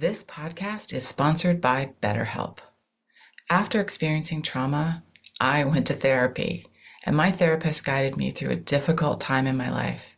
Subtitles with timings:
[0.00, 2.58] This podcast is sponsored by BetterHelp.
[3.50, 5.02] After experiencing trauma,
[5.40, 6.68] I went to therapy,
[7.04, 10.12] and my therapist guided me through a difficult time in my life.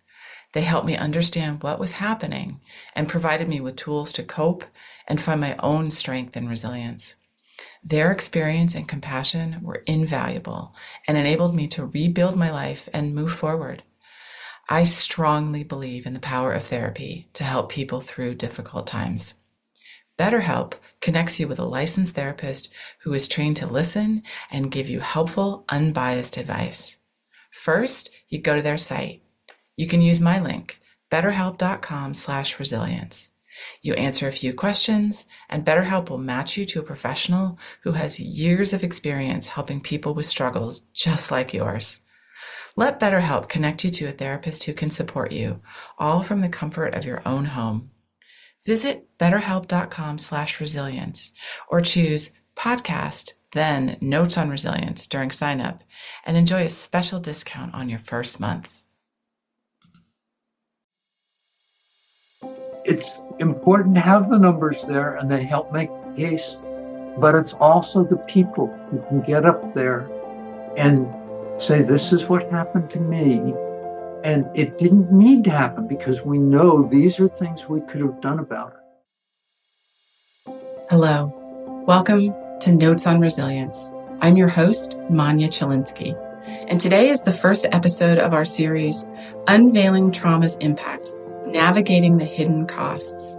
[0.52, 2.60] They helped me understand what was happening
[2.94, 4.66] and provided me with tools to cope
[5.08, 7.14] and find my own strength and resilience.
[7.82, 10.74] Their experience and compassion were invaluable
[11.08, 13.82] and enabled me to rebuild my life and move forward.
[14.68, 19.36] I strongly believe in the power of therapy to help people through difficult times.
[20.20, 22.68] BetterHelp connects you with a licensed therapist
[23.04, 26.98] who is trained to listen and give you helpful, unbiased advice.
[27.50, 29.22] First, you go to their site.
[29.76, 30.78] You can use my link,
[31.10, 33.30] betterhelp.com slash resilience.
[33.80, 38.20] You answer a few questions, and BetterHelp will match you to a professional who has
[38.20, 42.00] years of experience helping people with struggles just like yours.
[42.76, 45.62] Let BetterHelp connect you to a therapist who can support you,
[45.98, 47.90] all from the comfort of your own home.
[48.66, 51.32] Visit betterhelp.com slash resilience
[51.68, 55.82] or choose podcast, then notes on resilience during sign up
[56.26, 58.70] and enjoy a special discount on your first month.
[62.84, 66.56] It's important to have the numbers there and they help make the case,
[67.18, 70.10] but it's also the people who can get up there
[70.76, 71.06] and
[71.60, 73.54] say, This is what happened to me
[74.24, 78.20] and it didn't need to happen because we know these are things we could have
[78.20, 78.74] done about
[80.46, 80.54] it.
[80.90, 81.32] Hello.
[81.86, 83.92] Welcome to Notes on Resilience.
[84.20, 86.14] I'm your host, Manya Chilinsky.
[86.68, 89.06] And today is the first episode of our series,
[89.46, 91.12] Unveiling Trauma's Impact
[91.46, 93.36] Navigating the Hidden Costs.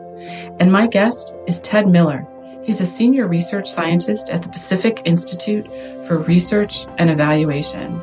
[0.59, 2.27] And my guest is Ted Miller.
[2.63, 5.67] He's a senior research scientist at the Pacific Institute
[6.05, 8.01] for Research and Evaluation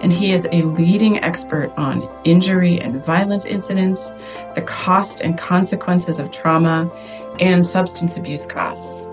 [0.00, 4.12] and he is a leading expert on injury and violence incidents,
[4.54, 6.90] the cost and consequences of trauma,
[7.40, 9.06] and substance abuse costs.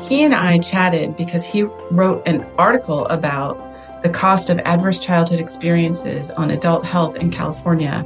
[0.00, 3.58] He and I chatted because he wrote an article about
[4.02, 8.04] the cost of adverse childhood experiences on adult health in California.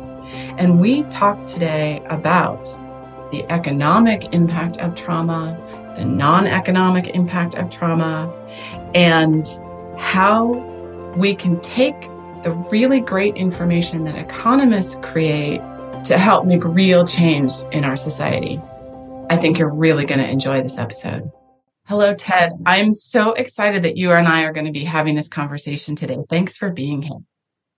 [0.58, 2.64] And we talked today about
[3.30, 5.58] the economic impact of trauma,
[5.96, 8.32] the non economic impact of trauma,
[8.94, 9.58] and
[9.96, 10.75] how
[11.16, 11.98] we can take
[12.42, 15.60] the really great information that economists create
[16.04, 18.60] to help make real change in our society.
[19.30, 21.30] I think you're really going to enjoy this episode.
[21.86, 22.52] Hello, Ted.
[22.66, 26.18] I'm so excited that you and I are going to be having this conversation today.
[26.28, 27.18] Thanks for being here.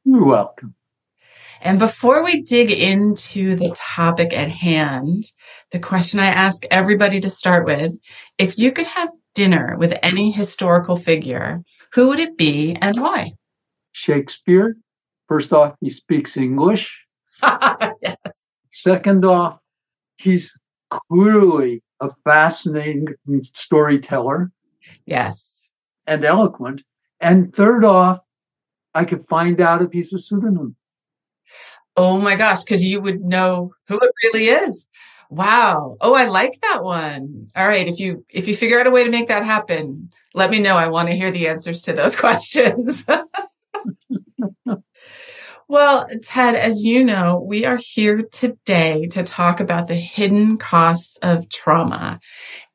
[0.05, 0.75] You're welcome.
[1.61, 5.25] And before we dig into the topic at hand,
[5.71, 7.93] the question I ask everybody to start with
[8.37, 11.63] if you could have dinner with any historical figure,
[11.93, 13.33] who would it be and why?
[13.93, 14.77] Shakespeare.
[15.29, 17.05] First off, he speaks English.
[17.43, 18.17] yes.
[18.71, 19.59] Second off,
[20.17, 20.59] he's
[20.91, 23.07] clearly a fascinating
[23.53, 24.51] storyteller.
[25.07, 25.71] Yes.
[26.07, 26.83] And eloquent.
[27.21, 28.21] And third off,
[28.95, 30.77] I could find out if he's a pseudonym.
[31.97, 34.89] Oh my gosh, because you would know who it really is.
[35.31, 35.97] Wow.
[36.01, 37.49] Oh, I like that one.
[37.55, 37.87] All right.
[37.87, 40.77] If you if you figure out a way to make that happen, let me know.
[40.77, 43.05] I want to hear the answers to those questions.
[45.69, 51.19] well, Ted, as you know, we are here today to talk about the hidden costs
[51.19, 52.21] of trauma.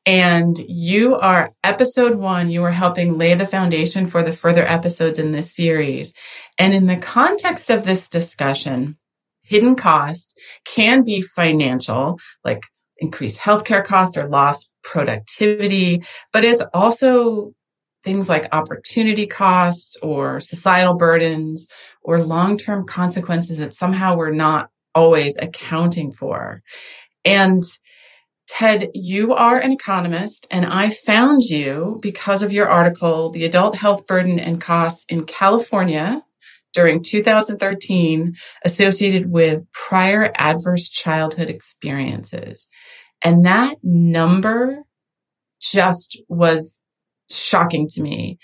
[0.06, 5.18] And you are episode one, you are helping lay the foundation for the further episodes
[5.18, 6.12] in this series.
[6.58, 8.98] And in the context of this discussion,
[9.44, 12.64] hidden cost can be financial, like
[12.98, 17.52] increased healthcare costs or lost productivity, but it's also
[18.02, 21.66] things like opportunity costs or societal burdens
[22.02, 26.62] or long term consequences that somehow we're not always accounting for.
[27.24, 27.62] And
[28.46, 33.74] Ted, you are an economist, and I found you because of your article, The Adult
[33.74, 36.22] Health Burden and Costs in California
[36.74, 42.66] during 2013, associated with prior adverse childhood experiences.
[43.24, 44.82] And that number
[45.60, 46.78] just was
[47.30, 48.38] shocking to me.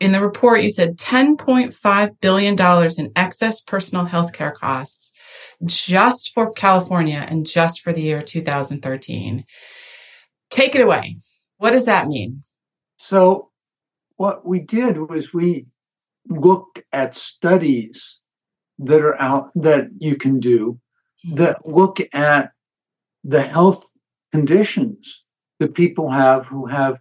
[0.00, 5.12] In the report, you said $10.5 billion in excess personal health care costs
[5.64, 9.44] just for California and just for the year 2013.
[10.50, 11.16] Take it away.
[11.58, 12.42] What does that mean?
[12.98, 13.50] So,
[14.16, 15.66] what we did was we
[16.28, 18.20] looked at studies
[18.78, 20.78] that are out that you can do
[21.32, 22.52] that look at
[23.24, 23.90] the health
[24.32, 25.24] conditions
[25.58, 26.98] that people have who have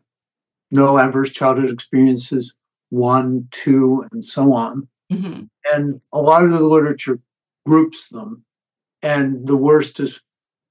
[0.72, 2.54] no adverse childhood experiences,
[2.90, 4.88] one, two, and so on.
[5.12, 5.44] Mm-hmm.
[5.74, 7.20] And a lot of the literature
[7.66, 8.44] groups them.
[9.02, 10.20] And the worst is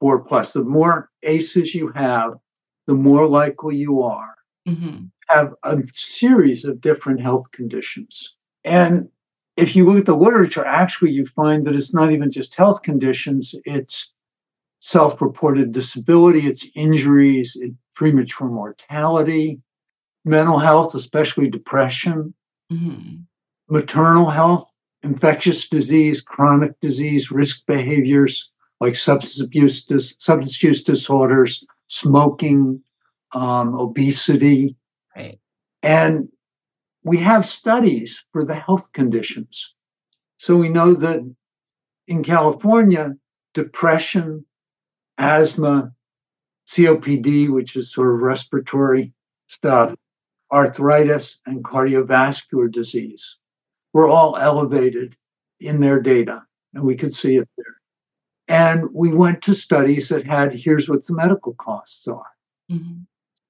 [0.00, 0.52] four plus.
[0.52, 2.34] The more ACEs you have,
[2.86, 4.34] the more likely you are
[4.66, 5.04] Mm-hmm.
[5.28, 8.34] have a series of different health conditions.
[8.64, 9.08] And
[9.56, 12.82] if you look at the literature, actually, you find that it's not even just health
[12.82, 14.12] conditions, it's
[14.80, 19.60] self reported disability, it's injuries, it's premature mortality,
[20.24, 22.34] mental health, especially depression,
[22.72, 23.16] Mm-hmm.
[23.68, 24.68] maternal health,
[25.02, 28.50] infectious disease, chronic disease, risk behaviors
[28.80, 32.82] like substance abuse, dis- substance use disorders, smoking,
[33.32, 34.76] um, obesity.
[35.14, 35.38] Right.
[35.82, 36.28] And
[37.04, 39.74] we have studies for the health conditions.
[40.38, 41.20] So we know that
[42.08, 43.14] in California,
[43.54, 44.44] depression,
[45.18, 45.92] asthma,
[46.66, 49.12] COPD, which is sort of respiratory
[49.46, 49.94] stuff,
[50.50, 53.38] arthritis, and cardiovascular disease
[53.92, 55.16] were all elevated
[55.60, 56.42] in their data,
[56.74, 57.76] and we could see it there.
[58.48, 62.26] And we went to studies that had here's what the medical costs are
[62.72, 63.00] Mm-hmm.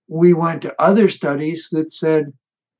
[0.08, 2.32] we went to other studies that said,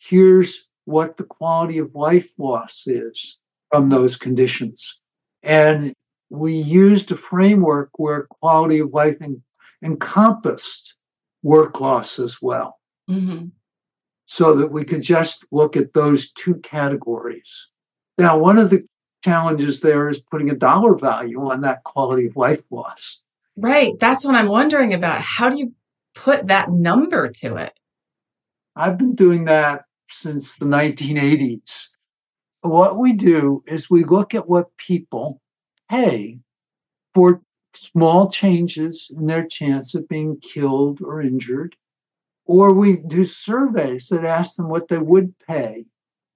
[0.05, 3.39] here's what the quality of life loss is
[3.71, 5.01] from those conditions.
[5.43, 5.95] And
[6.31, 9.43] we used a framework where quality of life en-
[9.83, 10.95] encompassed
[11.43, 12.79] work loss as well,
[13.11, 13.47] Mm-hmm.
[14.27, 17.69] so that we could just look at those two categories.
[18.17, 18.87] Now, one of the
[19.23, 23.21] challenges there is putting a dollar value on that quality of life loss.
[23.57, 23.93] Right.
[24.01, 25.21] That's what I'm wondering about.
[25.21, 25.75] How do you
[26.15, 27.79] put that number to it?
[28.75, 29.85] I've been doing that
[30.15, 31.89] since the 1980s.
[32.63, 35.41] What we do is we look at what people
[35.91, 36.39] pay
[37.15, 37.43] for
[37.75, 41.77] small changes in their chance of being killed or injured,
[42.47, 45.85] or we do surveys that ask them what they would pay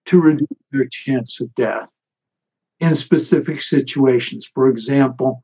[0.06, 1.90] to reduce their chance of death
[2.80, 4.46] in specific situations.
[4.46, 5.42] For example,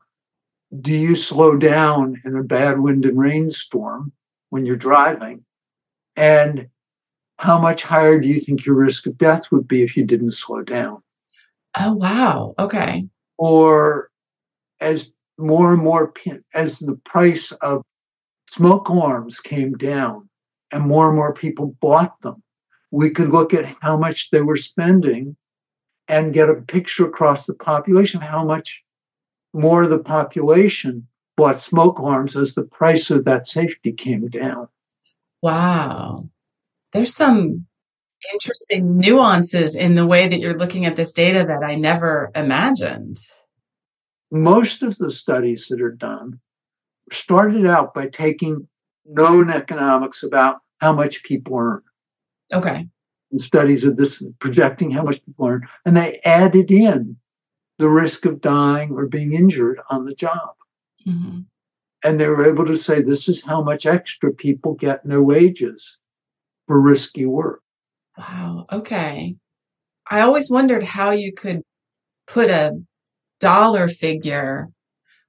[0.81, 4.11] do you slow down in a bad wind and rainstorm
[4.49, 5.45] when you're driving?
[6.15, 6.67] And
[7.37, 10.31] how much higher do you think your risk of death would be if you didn't
[10.31, 11.01] slow down?
[11.77, 12.55] Oh, wow.
[12.57, 13.07] Okay.
[13.37, 14.09] Or
[14.79, 16.13] as more and more,
[16.53, 17.83] as the price of
[18.51, 20.29] smoke alarms came down
[20.71, 22.41] and more and more people bought them,
[22.91, 25.35] we could look at how much they were spending
[26.07, 28.83] and get a picture across the population of how much
[29.53, 34.67] more of the population bought smoke alarms as the price of that safety came down.
[35.41, 36.29] Wow.
[36.95, 37.65] There's some
[38.33, 43.17] interesting nuances in the way that you're looking at this data that I never imagined.
[44.31, 46.39] most of the studies that are done
[47.11, 48.65] started out by taking
[49.05, 51.81] known economics about how much people earn
[52.53, 52.87] Okay.
[53.31, 57.17] and studies of this projecting how much people earn and they added in
[57.77, 60.53] the risk of dying or being injured on the job
[61.03, 61.41] hmm
[62.03, 65.23] and they were able to say this is how much extra people get in their
[65.23, 65.97] wages
[66.67, 67.61] for risky work
[68.17, 68.65] Wow.
[68.71, 69.35] Okay.
[70.09, 71.63] I always wondered how you could
[72.27, 72.71] put a
[73.41, 74.69] dollar figure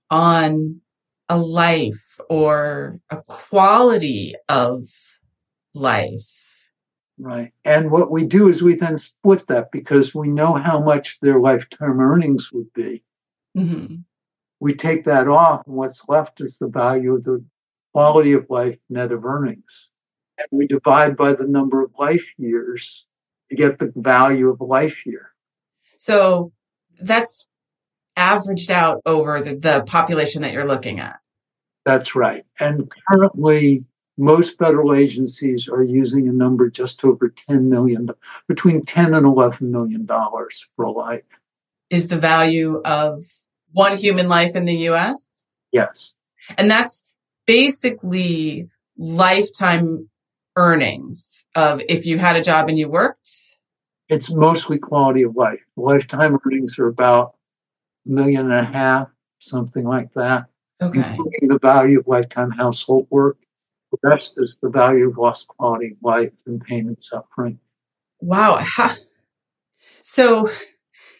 [0.09, 0.81] on
[1.29, 4.85] a life or a quality of
[5.75, 6.21] life.
[7.19, 11.19] right and what we do is we then split that because we know how much
[11.21, 13.03] their lifetime earnings would be
[13.55, 13.97] hmm
[14.61, 17.44] we take that off, and what's left is the value of the
[17.93, 19.90] quality of life net of earnings.
[20.38, 23.07] And we divide by the number of life years
[23.50, 25.33] to get the value of a life year.
[25.97, 26.52] So
[27.00, 27.49] that's
[28.16, 31.16] averaged out over the, the population that you're looking at.
[31.85, 32.45] That's right.
[32.59, 33.85] And currently,
[34.19, 38.09] most federal agencies are using a number just over 10 million,
[38.49, 41.23] between 10 and 11 million dollars for a life.
[41.90, 43.25] Is the value of
[43.73, 45.45] one human life in the US?
[45.71, 46.12] Yes,
[46.57, 47.05] And that's
[47.47, 50.09] basically lifetime
[50.56, 53.30] earnings of if you had a job and you worked.
[54.08, 55.60] it's mostly quality of life.
[55.76, 57.36] Lifetime earnings are about
[58.06, 59.08] a million and a half,
[59.38, 60.46] something like that.
[60.82, 60.98] Okay.
[60.98, 63.38] including the value of lifetime household work.
[63.92, 67.58] The rest is the value of lost quality of life and pain and suffering.
[68.20, 68.64] Wow.
[70.02, 70.48] So,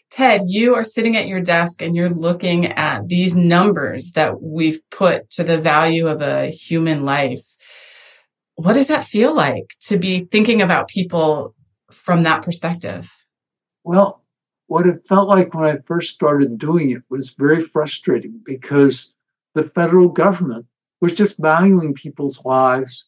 [0.09, 4.79] Ted, you are sitting at your desk and you're looking at these numbers that we've
[4.91, 7.41] put to the value of a human life.
[8.57, 11.53] What does that feel like to be thinking about people
[11.91, 13.11] from that perspective?
[13.83, 14.23] Well,
[14.65, 19.13] what it felt like when I first started doing it was very frustrating because
[19.53, 20.65] the federal government
[21.01, 23.07] was just valuing people's lives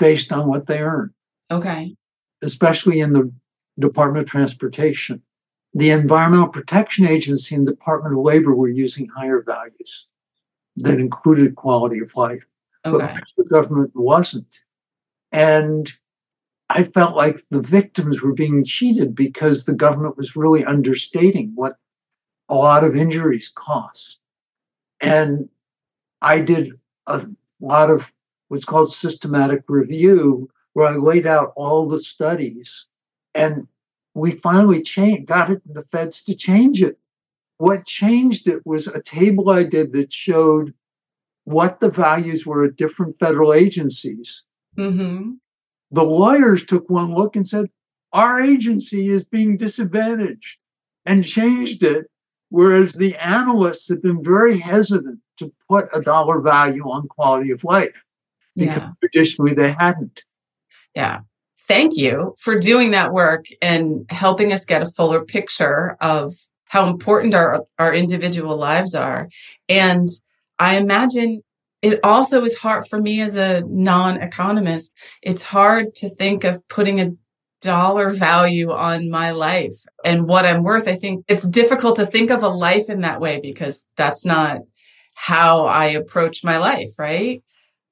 [0.00, 1.14] based on what they earn,
[1.52, 1.94] Okay.
[2.42, 3.32] especially in the
[3.78, 5.22] Department of Transportation.
[5.74, 10.08] The Environmental Protection Agency and Department of Labor were using higher values
[10.76, 12.42] that included quality of life.
[12.86, 12.98] Okay.
[13.14, 14.46] but the government wasn't.
[15.34, 15.92] And
[16.70, 21.76] I felt like the victims were being cheated because the government was really understating what
[22.48, 24.20] a lot of injuries cost.
[25.00, 25.48] And
[26.22, 27.26] I did a
[27.60, 28.12] lot of
[28.46, 32.86] what's called systematic review, where I laid out all the studies.
[33.34, 33.66] And
[34.14, 36.96] we finally changed, got it, in the feds to change it.
[37.56, 40.74] What changed it was a table I did that showed
[41.42, 44.44] what the values were at different federal agencies.
[44.76, 45.32] Mm-hmm.
[45.90, 47.66] The lawyers took one look and said,
[48.12, 50.58] Our agency is being disadvantaged
[51.06, 52.06] and changed it.
[52.50, 57.64] Whereas the analysts have been very hesitant to put a dollar value on quality of
[57.64, 57.94] life
[58.54, 58.90] because Yeah.
[59.00, 60.22] traditionally they hadn't.
[60.94, 61.20] Yeah.
[61.66, 66.34] Thank you for doing that work and helping us get a fuller picture of
[66.66, 69.28] how important our, our individual lives are.
[69.68, 70.08] And
[70.58, 71.42] I imagine
[71.84, 74.96] it also is hard for me as a non economist.
[75.22, 77.12] It's hard to think of putting a
[77.60, 79.74] dollar value on my life
[80.04, 80.88] and what I'm worth.
[80.88, 84.60] I think it's difficult to think of a life in that way because that's not
[85.14, 87.42] how I approach my life, right?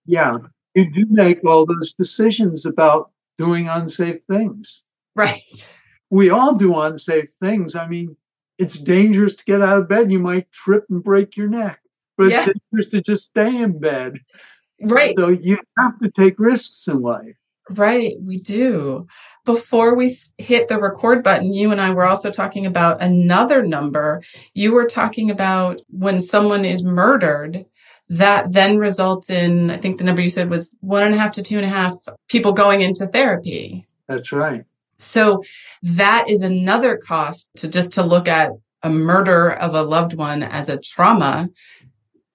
[0.06, 0.38] Yeah,
[0.74, 4.82] you do make all those decisions about doing unsafe things.
[5.14, 5.72] Right.
[6.10, 7.74] We all do unsafe things.
[7.74, 8.16] I mean,
[8.58, 10.10] it's dangerous to get out of bed.
[10.10, 11.80] You might trip and break your neck,
[12.22, 12.46] but Yeah.
[12.46, 14.20] it's dangerous to just stay in bed.
[14.80, 15.14] Right.
[15.18, 17.36] So you have to take risks in life.
[17.70, 19.06] Right, we do.
[19.44, 24.22] Before we hit the record button, you and I were also talking about another number.
[24.52, 27.64] You were talking about when someone is murdered,
[28.08, 31.32] that then results in, I think the number you said was one and a half
[31.32, 31.94] to two and a half
[32.28, 33.86] people going into therapy.
[34.08, 34.64] That's right.
[34.98, 35.42] So
[35.82, 38.50] that is another cost to just to look at
[38.82, 41.48] a murder of a loved one as a trauma.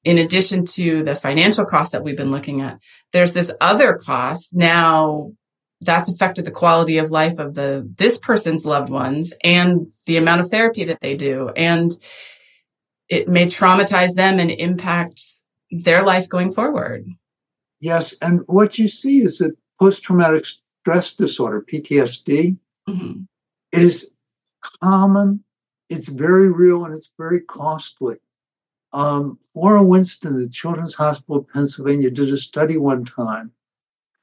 [0.08, 2.80] In addition to the financial cost that we've been looking at,
[3.12, 4.54] there's this other cost.
[4.54, 5.34] Now
[5.82, 10.40] that's affected the quality of life of the, this person's loved ones and the amount
[10.40, 11.50] of therapy that they do.
[11.58, 11.92] And
[13.10, 15.24] it may traumatize them and impact
[15.72, 17.06] their life going forward.
[17.82, 18.16] Yes.
[18.22, 22.56] And what you see is that post traumatic stress disorder, PTSD,
[22.88, 23.28] Mhm.
[23.74, 24.10] is
[24.82, 25.44] common,
[25.90, 28.16] it's very real, and it's very costly.
[28.98, 33.52] Um, Flaura Winston at Children's Hospital of Pennsylvania did a study one time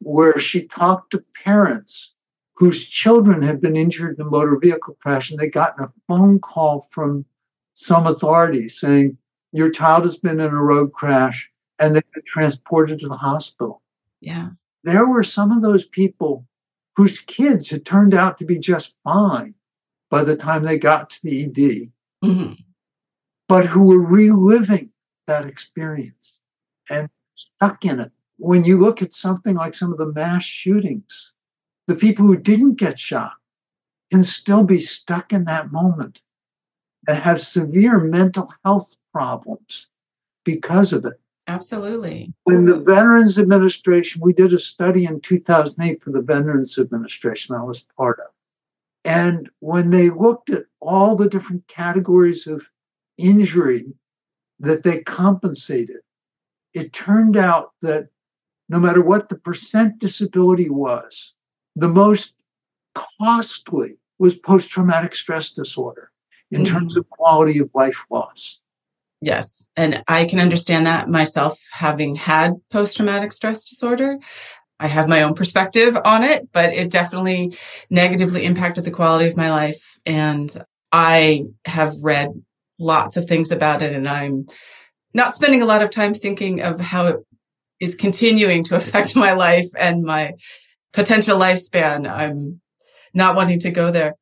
[0.00, 2.14] where she talked to parents
[2.56, 6.40] whose children had been injured in a motor vehicle crash, and they gotten a phone
[6.40, 7.24] call from
[7.74, 9.16] some authority saying,
[9.52, 13.80] Your child has been in a road crash and they've been transported to the hospital
[14.20, 14.50] Yeah.
[14.82, 16.46] there were some of those people
[16.96, 19.54] whose kids had turned out to be just fine
[20.10, 21.92] by the time they got to the ED,
[22.24, 22.58] Mhm.
[23.48, 24.90] But who were reliving
[25.26, 26.40] that experience
[26.90, 28.12] and stuck in it.
[28.38, 31.32] When you look at something like some of the mass shootings,
[31.86, 33.32] the people who didn't get shot
[34.10, 36.20] can still be stuck in that moment
[37.06, 39.88] and have severe mental health problems
[40.44, 41.20] because of it.
[41.46, 42.32] Absolutely.
[42.44, 47.62] when the Veterans Administration, we did a study in 2008 for the Veterans Administration I
[47.62, 48.32] was part of.
[49.04, 52.66] And when they looked at all the different categories of
[53.16, 53.86] injury
[54.60, 56.00] that they compensated,
[56.72, 58.08] it turned out that
[58.68, 61.34] no matter what the percent disability was,
[61.76, 62.34] the most
[62.94, 66.10] costly was post traumatic stress disorder
[66.50, 66.68] in Mhm.
[66.68, 68.60] terms of quality of life loss.
[69.20, 69.68] Yes.
[69.76, 74.18] And I can understand that myself having had post traumatic stress disorder.
[74.80, 77.56] I have my own perspective on it, but it definitely
[77.90, 79.98] negatively impacted the quality of my life.
[80.04, 80.54] And
[80.92, 82.28] I have read
[82.78, 84.46] lots of things about it, and I'm
[85.12, 87.16] not spending a lot of time thinking of how it
[87.80, 90.32] is continuing to affect my life and my
[90.92, 92.10] potential lifespan.
[92.10, 92.60] I'm
[93.14, 94.14] not wanting to go there.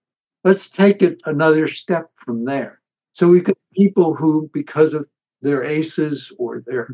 [0.44, 2.80] let's take it another step from there.
[3.12, 5.06] So we've got people who, because of
[5.40, 6.88] their ACEs or their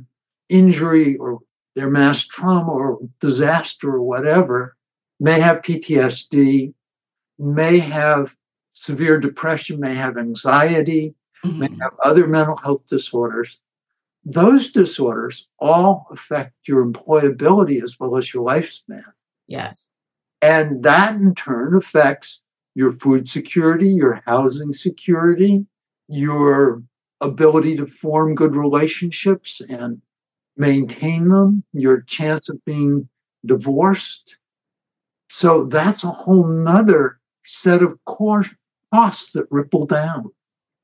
[0.49, 1.41] injury or
[1.75, 4.77] their mass trauma or disaster or whatever,
[5.21, 6.73] may have PTSD,
[7.38, 8.35] may have
[8.73, 11.80] severe depression, may have anxiety, may Mhm.
[11.80, 13.61] have other mental health disorders.
[14.25, 19.04] Those disorders all affect your employability as well as your lifespan.
[19.47, 19.90] Yes.
[20.42, 22.42] And that in turn affects
[22.75, 25.66] your food security, your housing security,
[26.09, 26.83] your
[27.21, 30.00] ability to form good relationships and
[30.57, 33.09] maintain them, your chance of being
[33.47, 34.37] divorced.
[35.28, 38.54] So that's a whole nother set of course,
[38.92, 40.30] costs that ripple down.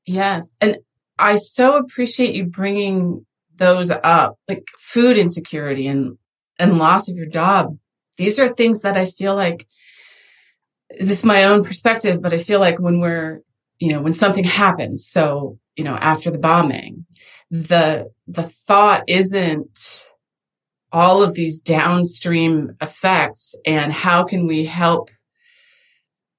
[0.05, 0.55] Yes.
[0.61, 0.77] And
[1.17, 6.17] I so appreciate you bringing those up, like food insecurity and
[6.59, 7.77] and loss of your job.
[8.17, 9.67] These are things that I feel like
[10.99, 13.41] this is my own perspective, but I feel like when we're,
[13.79, 17.05] you know, when something happens, so, you know, after the bombing,
[17.51, 20.07] the, the thought isn't
[20.91, 25.09] all of these downstream effects and how can we help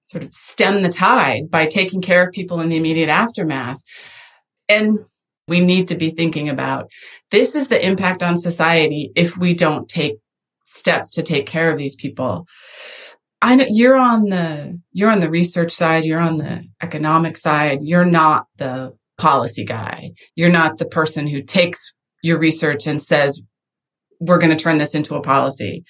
[0.06, 3.80] sort of stem the tide by taking care of people in the immediate aftermath.
[4.68, 5.00] And
[5.48, 6.90] we need to be thinking about
[7.30, 10.18] this is the impact on society if we don't take
[10.64, 12.46] steps to take care of these people.
[13.42, 17.78] I know you're on the you're on the research side, you're on the economic side,
[17.82, 20.12] you're not the policy guy.
[20.34, 23.42] You're not the person who takes your research and says
[24.20, 25.84] we're going to turn this into a policy.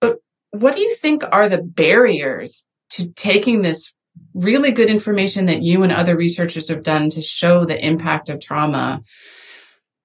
[0.00, 0.16] But
[0.50, 3.92] what do you think are the barriers to taking this
[4.34, 8.40] really good information that you and other researchers have done to show the impact of
[8.40, 9.02] trauma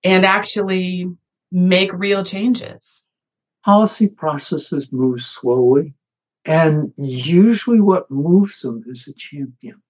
[0.04, 1.08] and actually
[1.52, 3.06] make real changes?
[3.64, 5.94] Policy processes move slowly,
[6.46, 9.82] and usually what moves them is a champion.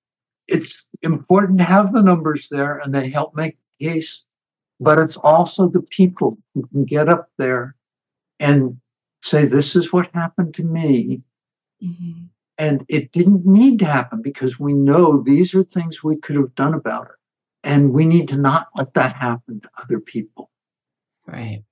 [0.47, 4.25] It's important to have the numbers there and they help make the case,
[4.79, 7.75] but it's also the people who can get up there
[8.39, 8.77] and
[9.21, 11.21] say, This is what happened to me.
[11.81, 12.25] Mm-hmm.
[12.61, 16.53] And it didn't need to happen because we know these are things we could have
[16.53, 17.15] done about it.
[17.63, 20.51] And we need to not let that happen to other people.
[21.25, 21.63] Right.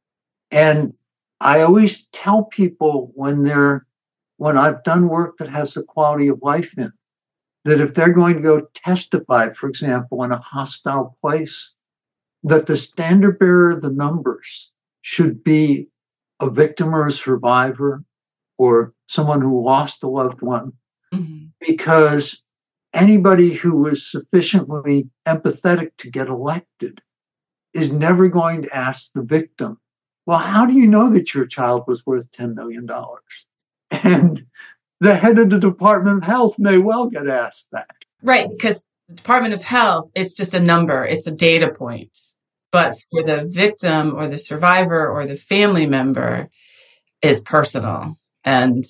[0.49, 0.95] And
[1.39, 3.85] I always tell people when they're,
[4.37, 6.91] when I've done work that has the quality of life in,
[7.65, 11.71] that if they're going to go testify, for example, in a hostile place,
[12.41, 15.87] that the standard bearer of the numbers should be
[16.39, 18.03] a victim or a survivor
[18.57, 20.73] or someone who lost a loved one
[21.13, 21.45] mm-hmm.
[21.59, 22.43] because
[22.93, 27.01] anybody who was sufficiently empathetic to get elected
[27.73, 29.79] is never going to ask the victim,
[30.25, 32.87] well, how do you know that your child was worth $10 million?
[33.91, 34.45] And
[34.99, 37.89] the head of the Department of Health may well get asked that.
[38.21, 42.17] Right, because the Department of Health, it's just a number, it's a data point.
[42.71, 46.49] But for the victim or the survivor or the family member,
[47.21, 48.17] it's personal.
[48.45, 48.85] And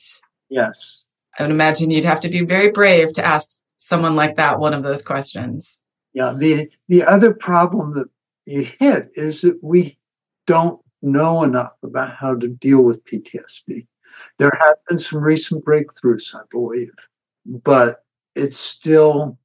[0.50, 1.06] yes,
[1.40, 4.74] I would imagine you'd have to be very brave to ask someone like that one
[4.74, 5.80] of those questions.
[6.14, 6.34] Yeah.
[6.36, 8.08] The the other problem that
[8.46, 9.98] you hit is that we
[10.48, 13.88] don't know enough about how to deal with PTSD.
[14.38, 16.92] There have been some recent breakthroughs, I believe,
[17.46, 18.04] but
[18.36, 19.38] it's still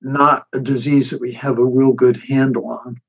[0.00, 3.00] not a disease that we have a real good handle on.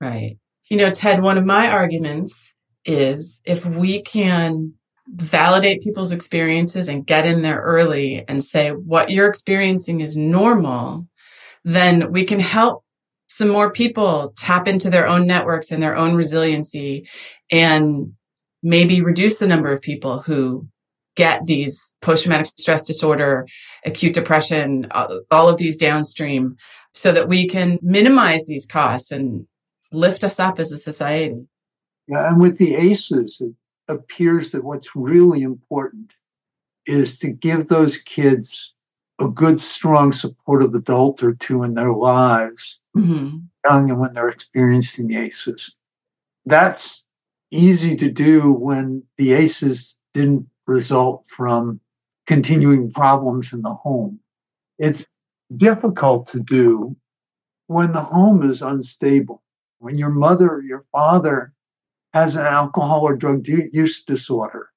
[0.00, 0.38] Right.
[0.68, 4.74] You know, Ted, one of my arguments is if we can
[5.14, 11.06] validate people's experiences and get in there early and say what you're experiencing is normal,
[11.64, 12.84] then we can help
[13.28, 17.08] some more people tap into their own networks and their own resiliency
[17.50, 18.12] and
[18.62, 20.66] maybe reduce the number of people who
[21.16, 23.46] get these post traumatic stress disorder,
[23.84, 24.86] acute depression,
[25.30, 26.56] all of these downstream
[26.92, 29.46] so that we can minimize these costs and
[29.92, 31.46] lift us up as a society.
[32.08, 33.42] Yeah, and with the ACEs,
[33.90, 36.14] appears that what's really important
[36.86, 38.72] is to give those kids
[39.20, 43.38] a good, strong, supportive adult or two in their lives, mm-hmm.
[43.66, 45.74] young and when they're experiencing the ACEs.
[46.46, 47.04] That's
[47.50, 51.80] easy to do when the ACEs didn't result from
[52.26, 54.18] continuing problems in the home.
[54.78, 55.04] It's
[55.56, 56.96] difficult to do
[57.66, 59.42] when the home is unstable
[59.80, 61.52] when your mother your father
[62.12, 64.70] has an alcohol or drug use disorder,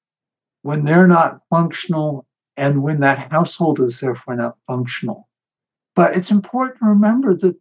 [0.62, 2.26] when they're not functional
[2.58, 5.28] and when that household is therefore not functional.
[5.96, 7.56] But it's important to remember that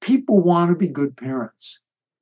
[0.00, 1.80] people want to be good parents.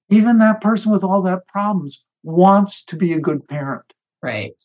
[0.09, 3.85] Even that person with all that problems wants to be a good parent.
[4.23, 4.61] Right.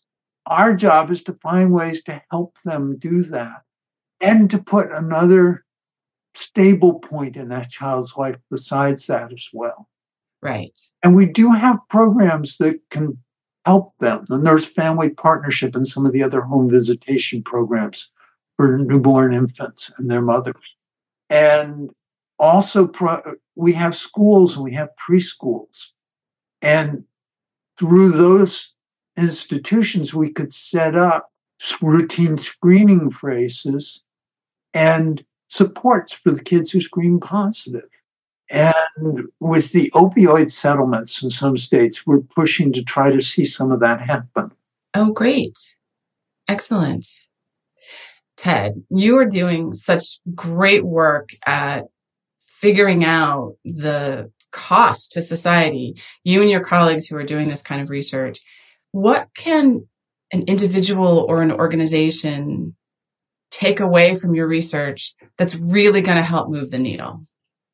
[0.48, 3.62] Our job is to find ways to help them do that
[4.20, 5.66] and to put another
[6.34, 9.88] stable point in that child's life besides that as well.
[10.42, 10.80] Right.
[11.04, 13.18] And we do have programs that can
[13.66, 18.10] help them the nurse family partnership and some of the other home visitation programs
[18.58, 20.76] for newborn infants and their mothers.
[21.30, 21.92] And
[22.40, 25.90] also, pro- we have schools and we have preschools.
[26.62, 27.04] And
[27.78, 28.74] through those
[29.16, 31.32] institutions, we could set up
[31.82, 34.04] routine screening phrases
[34.74, 37.90] and supports for the kids who screen positive.
[38.52, 43.72] And with the opioid settlements in some states, we're pushing to try to see some
[43.72, 44.52] of that happen.
[44.94, 45.58] Oh, great.
[46.50, 47.08] Excellent.
[48.36, 51.86] Ted, you are doing such great work at
[52.46, 55.96] figuring out the cost to society.
[56.26, 58.40] You and your colleagues who are doing this kind of research,
[58.92, 59.88] what can
[60.34, 62.76] an individual or an organization
[63.50, 67.22] take away from your research that's really going to help move the needle?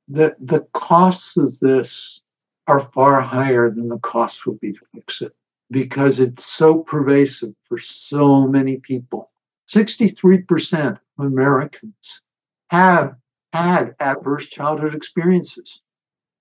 [0.07, 2.21] The, the costs of this
[2.67, 5.33] are far higher than the cost would be to fix it
[5.71, 9.31] because it's so pervasive for so many people.
[9.69, 12.21] 63% of Americans
[12.69, 13.15] have
[13.51, 15.81] had adverse childhood experiences.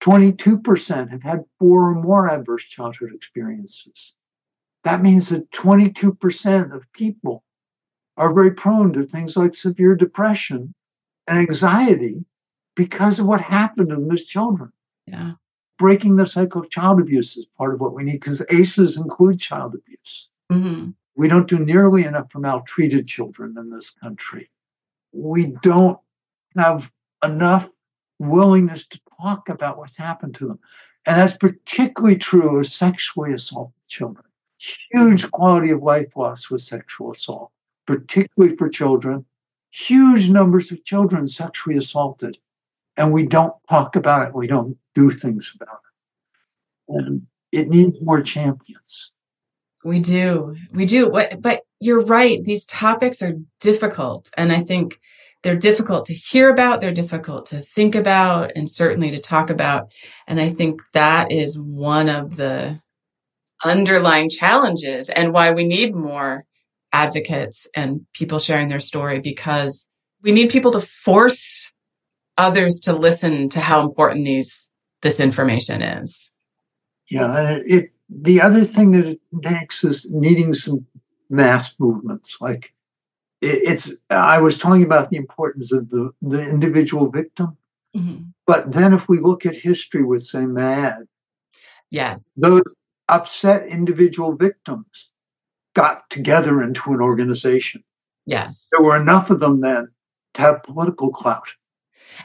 [0.02, 4.14] 22% have had four or more adverse childhood experiences.
[4.84, 7.42] That means that 22% of people
[8.16, 10.74] are very prone to things like severe depression
[11.26, 12.24] and anxiety
[12.76, 14.70] because of what happened to them as children.
[15.06, 15.32] Yeah.
[15.78, 19.40] Breaking the cycle of child abuse is part of what we need because ACEs include
[19.40, 20.30] child abuse.
[20.52, 20.90] Mm-hmm.
[21.16, 24.50] We don't do nearly enough for maltreated children in this country.
[25.12, 25.98] We don't
[26.56, 26.90] have
[27.24, 27.68] enough
[28.18, 30.58] willingness to talk about what's happened to them.
[31.06, 34.24] And that's particularly true of sexually assaulted children.
[34.90, 37.50] Huge quality of life loss with sexual assault,
[37.86, 39.24] particularly for children.
[39.70, 42.38] Huge numbers of children sexually assaulted.
[42.96, 44.34] And we don't talk about it.
[44.34, 45.80] We don't do things about
[46.88, 46.94] it.
[46.96, 49.12] And it needs more champions.
[49.84, 50.56] We do.
[50.72, 51.10] We do.
[51.38, 52.42] But you're right.
[52.42, 54.30] These topics are difficult.
[54.36, 54.98] And I think
[55.42, 59.92] they're difficult to hear about, they're difficult to think about, and certainly to talk about.
[60.26, 62.80] And I think that is one of the
[63.64, 66.44] underlying challenges and why we need more
[66.92, 69.88] advocates and people sharing their story because
[70.22, 71.70] we need people to force
[72.38, 74.70] others to listen to how important these
[75.02, 76.32] this information is.
[77.08, 80.86] Yeah, it, it the other thing that it takes is needing some
[81.28, 82.72] mass movements like
[83.42, 87.56] it's i was talking about the importance of the, the individual victim.
[87.96, 88.24] Mm-hmm.
[88.46, 91.08] but then if we look at history with say MADD
[91.90, 92.30] yes.
[92.36, 92.62] those
[93.08, 95.10] upset individual victims
[95.74, 97.84] got together into an organization.
[98.24, 98.68] Yes.
[98.72, 99.88] There were enough of them then
[100.34, 101.48] to have political clout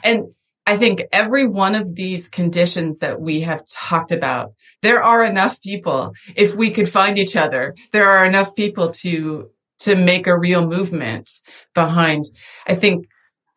[0.02, 0.30] and
[0.66, 5.60] I think every one of these conditions that we have talked about, there are enough
[5.60, 6.14] people.
[6.36, 10.68] If we could find each other, there are enough people to to make a real
[10.68, 11.28] movement
[11.74, 12.26] behind.
[12.68, 13.06] I think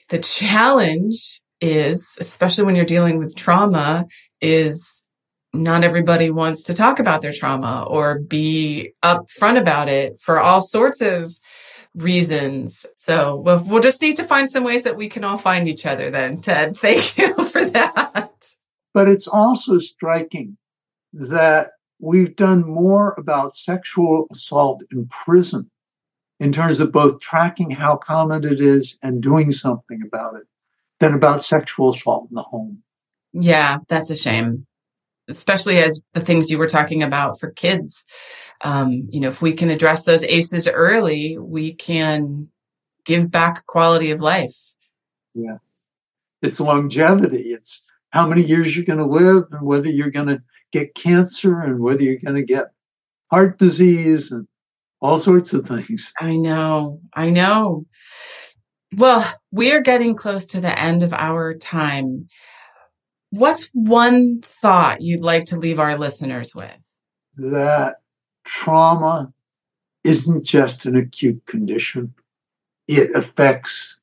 [0.10, 4.06] the challenge is, especially when you're dealing with trauma,
[4.42, 5.04] is
[5.54, 10.62] not everybody wants to talk about their trauma or be upfront about it for all
[10.62, 11.32] sorts of
[11.96, 12.86] reasons.
[12.98, 15.86] So we'll, we'll just need to find some ways that we can all find each
[15.86, 16.78] other then, Ted.
[16.82, 18.32] Thank you for that.
[18.94, 20.58] But it's also striking
[21.14, 25.70] that we've done more about sexual assault in prison
[26.40, 30.44] in terms of both tracking how common it is and doing something about it
[31.00, 32.84] than about sexual assault in the home.
[33.34, 34.66] Yeah, that's a shame,
[35.28, 38.06] especially as the things you were talking about for kids.
[38.62, 42.48] Um, you know, if we can address those ACEs early, we can
[43.06, 44.54] give back quality of life.
[45.34, 45.84] Yes.
[46.42, 47.54] It's longevity.
[47.54, 50.42] It's how many years you're going to live and whether you're going to
[50.72, 52.68] get cancer and whether you're going to get
[53.30, 54.48] heart disease and
[55.02, 56.12] all sorts of things.
[56.20, 57.02] I know.
[57.14, 57.86] I know.
[58.96, 62.28] Well, we are getting close to the end of our time.
[63.32, 66.72] What's one thought you'd like to leave our listeners with?
[67.38, 67.98] That
[68.46, 69.34] trauma
[70.04, 72.14] isn't just an acute condition,
[72.88, 74.00] it affects,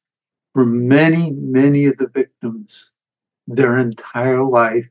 [0.52, 2.92] for many, many of the victims,
[3.46, 4.88] their entire life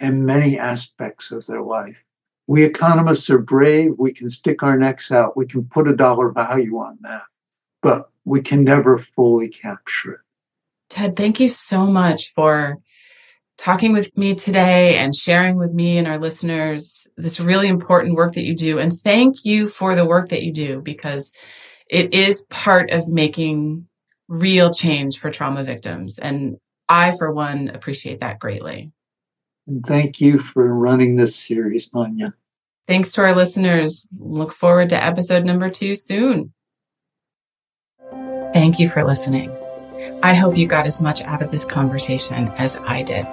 [0.00, 1.96] and many aspects of their life
[2.50, 3.92] we economists are brave.
[3.96, 5.36] We can stick our necks out.
[5.36, 7.22] We can put a dollar value on that,
[7.80, 10.20] but we can never fully capture it.
[10.88, 12.78] Ted, thank you so much for
[13.60, 18.32] talking with me today and sharing with me and our listeners this really important work
[18.32, 18.78] that you do.
[18.78, 21.30] And thank you for the work that you do because
[21.86, 23.86] it is part of making
[24.28, 26.18] real change for trauma victims.
[26.18, 26.56] And
[26.88, 28.92] I, for one, appreciate that greatly.
[29.66, 32.32] And thank you for running this series, Manya.
[32.88, 34.08] Thanks to our listeners.
[34.18, 36.54] Look forward to episode number two soon.
[38.54, 39.54] Thank you for listening.
[40.22, 43.26] I hope you got as much out of this conversation as I did.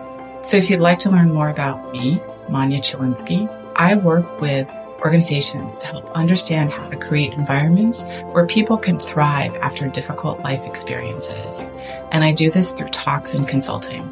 [0.47, 5.77] So if you'd like to learn more about me, Manya Chilinsky, I work with organizations
[5.79, 11.67] to help understand how to create environments where people can thrive after difficult life experiences.
[12.13, 14.03] And I do this through talks and consulting.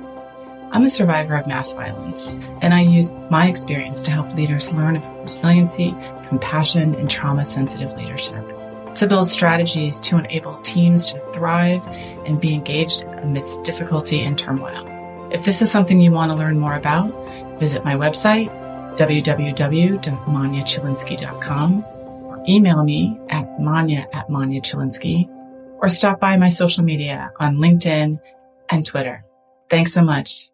[0.74, 4.98] I'm a survivor of mass violence, and I use my experience to help leaders learn
[4.98, 5.96] about resiliency,
[6.28, 8.44] compassion, and trauma sensitive leadership,
[8.96, 11.88] to build strategies to enable teams to thrive
[12.26, 14.95] and be engaged amidst difficulty and turmoil.
[15.36, 17.12] If this is something you want to learn more about,
[17.60, 18.48] visit my website,
[18.96, 25.28] www.manyachilinsky.com, or email me at manya at manyachilinsky,
[25.82, 28.18] or stop by my social media on LinkedIn
[28.70, 29.26] and Twitter.
[29.70, 30.48] Thanks so much.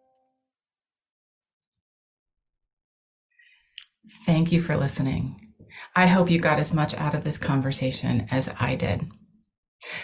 [4.26, 5.54] Thank you for listening.
[5.94, 9.08] I hope you got as much out of this conversation as I did.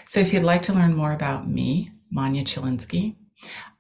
[0.05, 3.17] So if you'd like to learn more about me, Manya Chilinsky,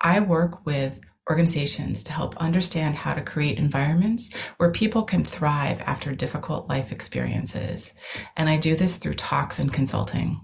[0.00, 5.80] I work with organizations to help understand how to create environments where people can thrive
[5.82, 7.92] after difficult life experiences.
[8.36, 10.40] And I do this through talks and consulting.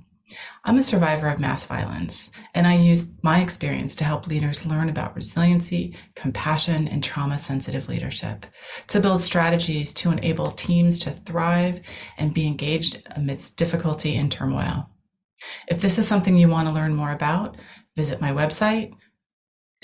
[0.65, 4.89] I'm a survivor of mass violence, and I use my experience to help leaders learn
[4.89, 8.47] about resiliency, compassion, and trauma sensitive leadership,
[8.89, 11.83] to build strategies to enable teams to thrive
[12.17, 14.89] and be engaged amidst difficulty and turmoil.
[15.69, 17.57] If this is something you want to learn more about,
[17.95, 18.95] visit my website,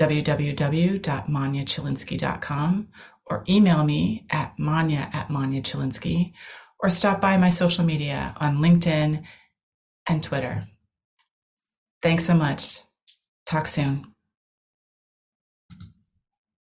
[0.00, 2.88] www.manyachilinsky.com,
[3.26, 6.32] or email me at manya at manyachilinsky,
[6.80, 9.22] or stop by my social media on LinkedIn
[10.08, 10.64] and Twitter.
[12.02, 12.80] Thanks so much.
[13.44, 14.09] Talk soon.